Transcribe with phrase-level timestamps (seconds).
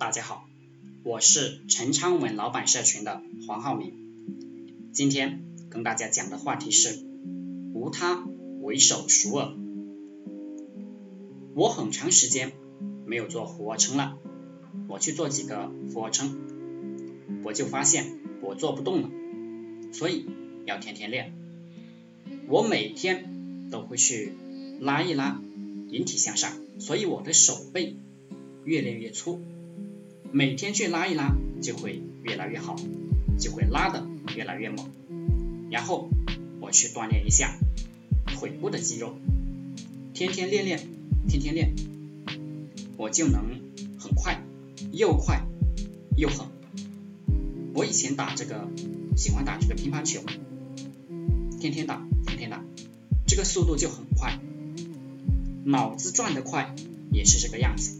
[0.00, 0.48] 大家好，
[1.02, 3.92] 我是陈昌文老板社群的黄浩明。
[4.94, 7.04] 今天跟大家讲的话题是
[7.74, 8.24] 无他，
[8.62, 9.52] 唯手熟尔。
[11.54, 12.52] 我很长时间
[13.04, 14.16] 没有做俯卧撑了，
[14.88, 16.34] 我去做几个俯卧撑，
[17.44, 19.10] 我就发现我做不动了，
[19.92, 20.24] 所以
[20.64, 21.34] 要天天练。
[22.48, 24.32] 我每天都会去
[24.80, 25.42] 拉一拉
[25.90, 27.96] 引体向上，所以我的手背
[28.64, 29.42] 越练越粗。
[30.32, 32.76] 每天去拉一拉，就会越来越好，
[33.36, 34.88] 就会拉的越来越猛。
[35.70, 36.08] 然后
[36.60, 37.58] 我去锻炼一下
[38.26, 39.16] 腿部的肌肉，
[40.14, 40.88] 天天练练，
[41.28, 41.74] 天天练，
[42.96, 43.60] 我就能
[43.98, 44.40] 很快，
[44.92, 45.44] 又快
[46.16, 46.46] 又狠。
[47.74, 48.68] 我以前打这个，
[49.16, 50.20] 喜欢打这个乒乓球，
[51.58, 52.64] 天天打，天天打，
[53.26, 54.38] 这个速度就很快，
[55.64, 56.72] 脑子转得快
[57.10, 57.98] 也是这个样子，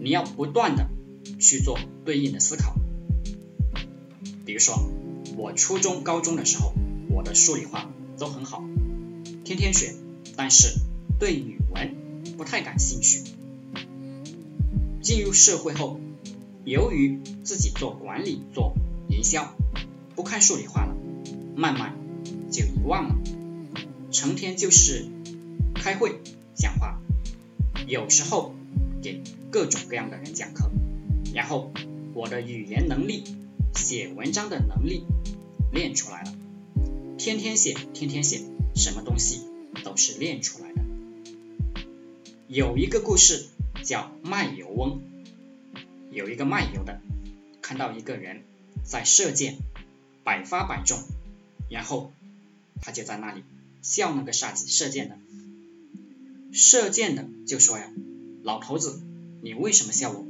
[0.00, 0.90] 你要不断的。
[1.38, 2.74] 去做对应的思考，
[4.44, 4.90] 比如说
[5.36, 6.72] 我初中、高中的时候，
[7.10, 8.64] 我的数理化都很好，
[9.44, 9.94] 天天学，
[10.36, 10.80] 但是
[11.18, 11.96] 对语文
[12.36, 13.22] 不太感兴趣。
[15.00, 16.00] 进入社会后，
[16.64, 18.74] 由于自己做管理、做
[19.08, 19.54] 营销，
[20.14, 20.94] 不看数理化了，
[21.56, 21.96] 慢慢
[22.50, 23.16] 就遗忘了，
[24.10, 25.06] 成天就是
[25.74, 26.20] 开会
[26.54, 27.00] 讲话，
[27.86, 28.54] 有时候
[29.00, 30.70] 给各种各样的人讲课。
[31.38, 31.72] 然后
[32.14, 33.22] 我的语言能力、
[33.72, 35.04] 写文章的能力
[35.70, 36.34] 练出来了，
[37.16, 38.42] 天天写，天天写，
[38.74, 39.42] 什么东西
[39.84, 40.82] 都是练出来的。
[42.48, 43.46] 有一个故事
[43.84, 45.00] 叫卖油翁，
[46.10, 47.00] 有一个卖油的
[47.62, 48.42] 看到一个人
[48.82, 49.58] 在射箭，
[50.24, 50.98] 百发百中，
[51.70, 52.12] 然后
[52.80, 53.44] 他就在那里
[53.80, 55.16] 笑那个傻子射箭的，
[56.50, 57.92] 射箭的就说呀，
[58.42, 59.00] 老头子，
[59.40, 60.26] 你为什么笑我？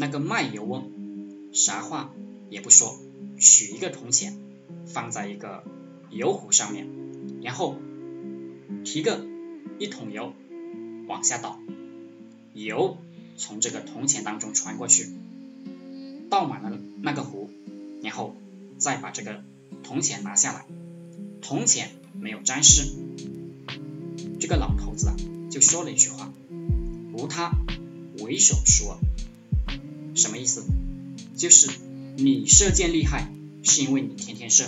[0.00, 0.90] 那个卖油翁
[1.52, 2.10] 啥话
[2.48, 2.98] 也不说，
[3.38, 4.34] 取一个铜钱
[4.86, 5.62] 放在一个
[6.08, 6.88] 油壶上面，
[7.42, 7.76] 然后
[8.82, 9.22] 提个
[9.78, 10.32] 一桶油
[11.06, 11.60] 往下倒，
[12.54, 12.96] 油
[13.36, 15.10] 从这个铜钱当中传过去，
[16.30, 17.50] 倒满了那个壶，
[18.02, 18.34] 然后
[18.78, 19.42] 再把这个
[19.82, 20.64] 铜钱拿下来，
[21.42, 22.90] 铜钱没有沾湿。
[24.40, 25.16] 这个老头子啊
[25.50, 26.32] 就说了一句话：
[27.12, 27.52] 无他，
[28.20, 28.96] 唯手熟。
[30.14, 30.64] 什么意思？
[31.36, 31.70] 就是
[32.16, 33.32] 你射箭厉害，
[33.62, 34.66] 是因为你天天射。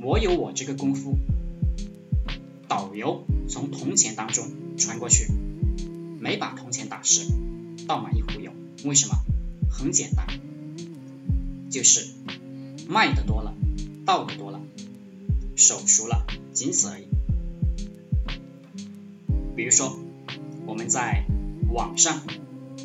[0.00, 1.18] 我有我这个功夫，
[2.68, 4.46] 导游从铜钱当中
[4.78, 5.26] 穿过去，
[6.18, 7.26] 没把铜钱打湿，
[7.86, 8.52] 倒满一壶油。
[8.84, 9.16] 为什么？
[9.68, 10.26] 很简单，
[11.70, 12.06] 就是
[12.88, 13.54] 卖的多了，
[14.06, 14.60] 倒的多了，
[15.54, 17.04] 手熟了，仅此而已。
[19.54, 19.98] 比如说，
[20.66, 21.26] 我们在
[21.68, 22.22] 网上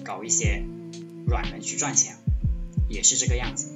[0.04, 0.66] 搞一些。
[1.26, 2.18] 软文去赚钱
[2.88, 3.72] 也是这个样子。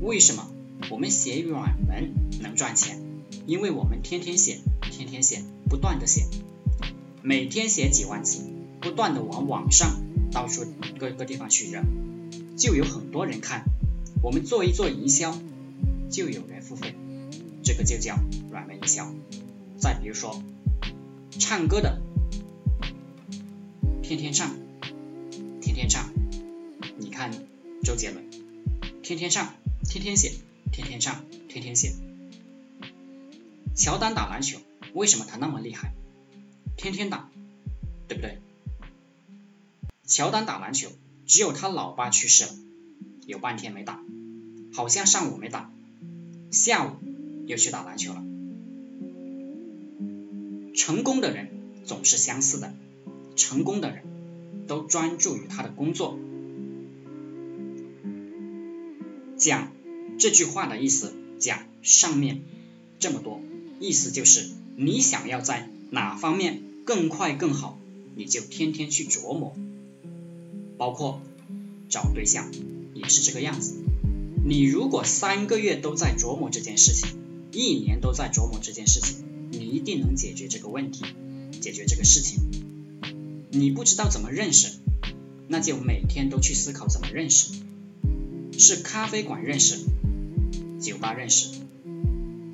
[0.00, 0.50] 为什么
[0.90, 3.00] 我们写软文能赚钱？
[3.46, 4.60] 因为我们天天写，
[4.90, 6.26] 天天写，不断的写，
[7.22, 8.42] 每天写几万字，
[8.80, 10.64] 不断的往网上到处
[10.98, 11.84] 各个地方去扔，
[12.56, 13.64] 就有很多人看。
[14.22, 15.36] 我们做一做营销，
[16.10, 16.94] 就有人付费，
[17.62, 18.18] 这个就叫
[18.50, 19.12] 软文营销。
[19.76, 20.42] 再比如说
[21.30, 22.00] 唱歌的，
[24.02, 24.56] 天天唱，
[25.60, 26.13] 天天唱。
[27.14, 27.30] 看
[27.84, 28.24] 周杰伦，
[29.04, 29.54] 天天唱，
[29.88, 30.32] 天天写，
[30.72, 31.92] 天天唱，天天写。
[33.76, 34.58] 乔丹打篮球，
[34.94, 35.94] 为什么他那么厉害？
[36.76, 37.30] 天天打，
[38.08, 38.40] 对不对？
[40.04, 40.90] 乔丹打篮球，
[41.24, 42.50] 只有他老爸去世了，
[43.26, 44.02] 有半天没打，
[44.72, 45.70] 好像上午没打，
[46.50, 46.96] 下午
[47.46, 48.24] 又去打篮球了。
[50.74, 51.48] 成功的人
[51.84, 52.74] 总是相似的，
[53.36, 54.02] 成功的人
[54.66, 56.18] 都专注于他的工作。
[59.36, 59.72] 讲
[60.18, 62.42] 这句话的意思，讲上面
[62.98, 63.40] 这么多，
[63.80, 67.78] 意思就是你想要在哪方面更快更好，
[68.16, 69.54] 你就天天去琢磨。
[70.76, 71.20] 包括
[71.88, 72.50] 找对象
[72.94, 73.74] 也是这个样子。
[74.44, 77.18] 你如果三个月都在琢磨这件事情，
[77.52, 81.04] 一年都在琢磨这件事情，你一定能解决这个问题，
[81.60, 82.40] 解决这个事情。
[83.50, 84.72] 你不知道怎么认识，
[85.48, 87.52] 那就每天都去思考怎么认识。
[88.58, 89.78] 是咖啡馆认识，
[90.80, 91.48] 酒吧认识，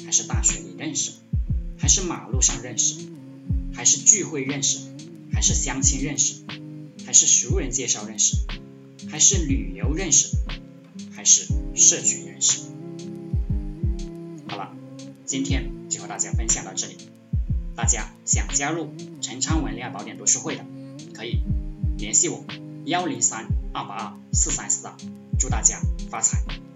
[0.04, 1.12] 还是大学里认识，
[1.78, 2.96] 还是马路上认识，
[3.74, 4.78] 还是聚会认识，
[5.32, 6.42] 还是相亲认识，
[7.06, 8.36] 还是熟人介绍认识，
[9.10, 10.36] 还是旅游认识，
[11.12, 12.60] 还是社群认识？
[14.48, 14.74] 好了，
[15.26, 16.96] 今天就和大家分享到这里。
[17.76, 18.88] 大家想加入
[19.20, 20.66] 陈昌文恋爱宝典读书会的，
[21.14, 21.40] 可以
[21.98, 22.44] 联系我
[22.84, 23.46] 幺零三。
[23.72, 24.96] 二八二四三四二，
[25.40, 26.69] 祝大家发财。